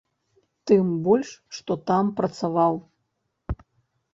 Тым 0.69 0.87
больш 1.07 1.29
што 1.57 1.77
там 1.91 2.05
працаваў. 2.21 2.73